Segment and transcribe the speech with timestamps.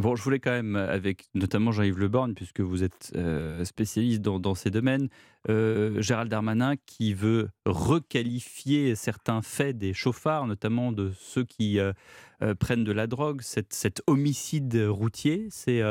[0.00, 4.22] Bon, je voulais quand même, avec notamment Jean-Yves Le Borgne, puisque vous êtes euh, spécialiste
[4.22, 5.10] dans, ces domaines,
[5.50, 11.92] euh, Gérald Darmanin qui veut requalifier certains faits des chauffards, notamment de ceux qui euh,
[12.58, 15.48] prennent de la drogue, cet, homicide routier.
[15.50, 15.82] C'est,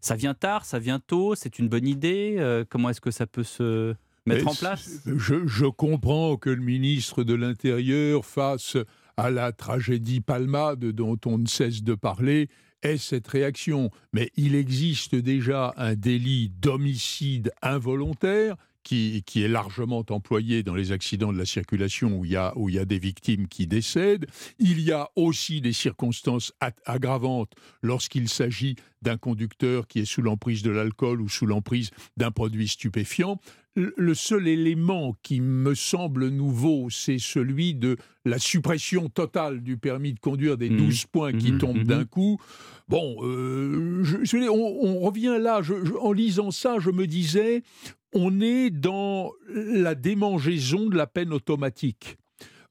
[0.00, 2.64] ça vient tard, ça vient tôt, c'est une bonne idée.
[2.70, 5.02] comment est-ce que ça peut se mettre en place?
[5.04, 8.78] je, je comprends que le ministre de l'Intérieur fasse
[9.18, 12.48] à la tragédie Palmade dont on ne cesse de parler
[12.84, 13.90] est cette réaction.
[14.12, 20.92] Mais il existe déjà un délit d'homicide involontaire qui, qui, est largement employé dans les
[20.92, 23.66] accidents de la circulation où il, y a, où il y a des victimes qui
[23.66, 24.26] décèdent.
[24.58, 26.52] Il y a aussi des circonstances
[26.84, 27.52] aggravantes
[27.82, 32.68] lorsqu'il s'agit d'un conducteur qui est sous l'emprise de l'alcool ou sous l'emprise d'un produit
[32.68, 33.40] stupéfiant
[33.76, 40.12] le seul élément qui me semble nouveau, c'est celui de la suppression totale du permis
[40.12, 41.08] de conduire des 12 mmh.
[41.10, 42.38] points qui mmh, tombent mmh, d'un coup.
[42.88, 45.60] Bon, euh, je, on, revient là,
[46.00, 47.62] en lisant ça, je me disais,
[48.12, 52.16] on est dans la démangeaison de la peine automatique.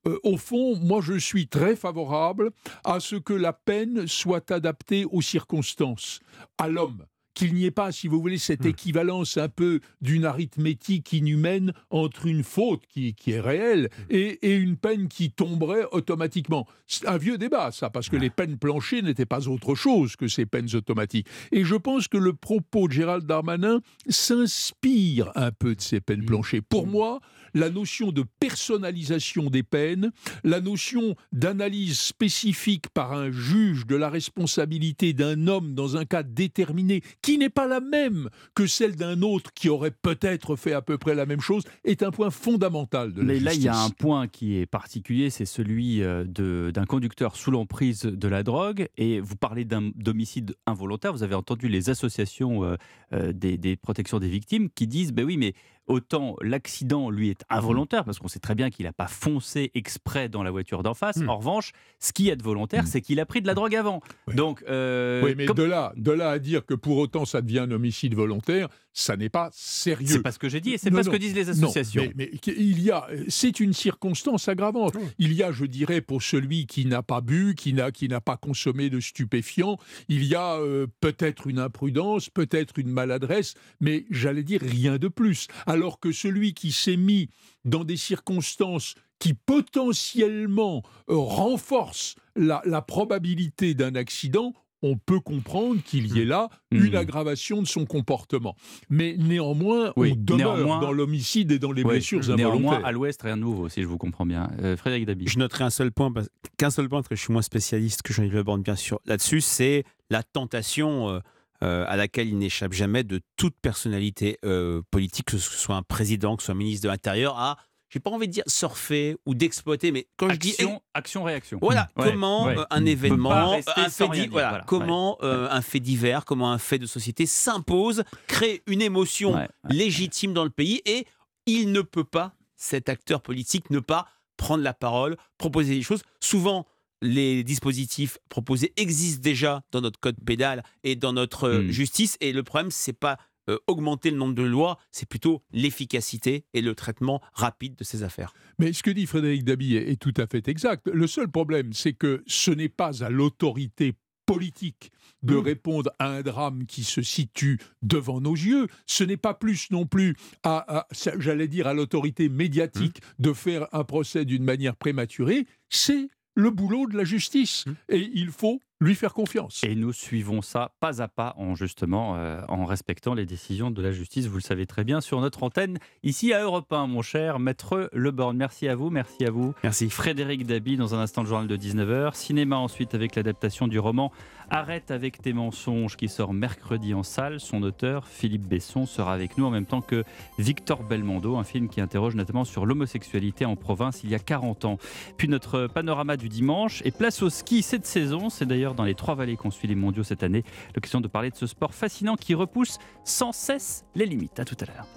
[0.08, 2.52] Euh, au fond, moi je suis très favorable
[2.84, 6.20] à ce que la peine soit adaptée aux circonstances,
[6.58, 8.70] à l'homme qu'il n'y ait pas, si vous voulez, cette hmm.
[8.70, 14.16] équivalence un peu d'une arithmétique inhumaine entre une faute qui, est réelle hmm.
[14.16, 16.68] et, une peine qui tomberait automatiquement.
[16.88, 20.28] C'est un vieux débat, ça, parce que les peines planchées n'étaient pas autre chose que
[20.28, 21.28] ces peines automatiques.
[21.52, 26.22] Et je pense que le propos de Gérald Darmanin s'inspire un peu de ces peines
[26.22, 26.26] hmm.
[26.26, 26.62] planchées.
[26.62, 27.20] Pour moi,
[27.54, 30.12] la notion de personnalisation des peines,
[30.44, 36.24] la notion d'analyse spécifique par un juge de la responsabilité d'un homme dans un cas
[36.24, 40.84] déterminé, qui n'est pas la même que celle d'un autre qui aurait peut-être fait à
[40.84, 43.68] peu près la même chose, est un point fondamental de la Mais là, il y
[43.68, 46.26] a un point qui est particulier, c'est celui euh,
[46.72, 48.90] d'un conducteur sous l'emprise de la drogue.
[48.98, 51.14] Et vous parlez d'un domicile involontaire.
[51.14, 52.76] Vous avez entendu les associations euh,
[53.14, 55.54] euh, des, des, protections des victimes qui disent, ben oui, mais
[55.88, 60.30] autant l'accident, lui, est involontaire, parce qu'on sait très bien qu'il n'a pas foncé exprès
[60.30, 61.18] dans la voiture d'en face.
[61.18, 61.30] Hmm.
[61.30, 62.88] En revanche, ce qui est volontaire, hmm.
[62.88, 64.02] c'est qu'il a pris de la drogue avant.
[64.34, 67.60] Donc, euh, oui, mais de, là, de là à dire que pour autant ça devient
[67.60, 70.08] un homicide volontaire, ça n'est pas sérieux.
[70.08, 72.12] C'est pas ce que j'ai dit, c'est pas ce que disent les associations.
[72.16, 74.96] mais, il y a, c'est une circonstance aggravante.
[75.18, 78.22] Il y a, je dirais, pour celui qui n'a pas bu, qui n'a, qui n'a
[78.22, 84.06] pas consommé de stupéfiants, il y a euh, peut-être une imprudence, peut-être une maladresse, mais
[84.12, 87.30] j'allais dire rien de plus alors que celui qui s'est mis
[87.66, 96.16] dans des circonstances qui potentiellement euh, renforcent la, probabilité d'un accident, on peut comprendre qu'il
[96.16, 96.96] y ait là une mmh.
[96.96, 98.56] aggravation de son comportement.
[98.90, 102.50] Mais néanmoins, on demeure dans l'homicide et dans les blessures involontaires.
[102.50, 104.52] Néanmoins, à l'ouest, rien de nouveau, si je vous comprends bien.
[104.62, 105.28] Euh, Frédéric Dabi.
[105.28, 106.14] Je noterai un seul point,
[106.58, 109.00] qu'un seul point, parce que je suis moins spécialiste que Jean-Yves Le Borne, bien sûr,
[109.06, 111.10] là-dessus, c'est la tentation...
[111.10, 111.20] Euh,
[111.64, 115.82] euh, à laquelle il n'échappe jamais de toute personnalité euh, politique, que ce soit un
[115.82, 117.58] président, que ce soit un ministre de l'Intérieur, à
[117.90, 121.60] j'ai pas envie de dire surfer ou d'exploiter, mais quand action, je dis action réaction.
[121.62, 126.80] Voilà, comment euh, un événement, un fait, voilà, comment un fait divers, comment un fait
[126.80, 131.06] de société s'impose, crée une émotion légitime dans le pays et
[131.46, 134.08] il ne peut pas cet acteur politique ne pas
[134.38, 136.02] prendre la parole, proposer des choses.
[136.20, 136.66] Souvent,
[137.04, 141.70] les dispositifs proposés existent déjà dans notre code pénal et dans notre euh, hmm.
[141.70, 142.18] justice.
[142.22, 143.18] Et le problème, c'est pas
[143.50, 148.04] euh, augmenter le nombre de lois, c'est plutôt l'efficacité et le traitement rapide de ces
[148.04, 148.34] affaires.
[148.58, 150.88] Mais ce que dit Frédéric Dabi est, tout à fait exact.
[150.88, 154.94] Le seul problème, c'est que ce n'est pas à l'autorité politique
[155.24, 155.40] de hmm.
[155.40, 158.68] répondre à un drame qui se situe devant nos yeux.
[158.86, 160.88] Ce n'est pas plus non plus à,
[161.18, 163.24] j'allais dire, à l'autorité médiatique hmm.
[163.24, 165.46] de faire un procès d'une manière prématurée.
[165.68, 167.66] C'est le boulot de la justice.
[167.66, 167.72] Mmh.
[167.90, 169.62] Et il faut lui faire confiance.
[169.64, 173.82] Et nous suivons ça pas à pas en justement euh, en respectant les décisions de
[173.82, 177.02] la justice, vous le savez très bien, sur notre antenne, ici à Europe 1, mon
[177.02, 178.36] cher Maître Leborn.
[178.36, 179.54] Merci à vous, merci à vous.
[179.64, 179.90] Merci.
[179.90, 182.16] Frédéric Dabi, dans un instant le journal de 19h.
[182.16, 184.12] Cinéma ensuite avec l'adaptation du roman
[184.50, 187.40] Arrête avec tes mensonges qui sort mercredi en salle.
[187.40, 190.04] Son auteur, Philippe Besson, sera avec nous en même temps que
[190.38, 194.66] Victor Belmondo, un film qui interroge notamment sur l'homosexualité en province il y a 40
[194.66, 194.78] ans.
[195.18, 198.30] Puis notre panorama du dimanche et place au ski cette saison.
[198.30, 200.44] C'est dans les trois vallées qu'on suit les mondiaux cette année.
[200.76, 204.40] L'occasion de parler de ce sport fascinant qui repousse sans cesse les limites.
[204.40, 204.88] À tout à l'heure.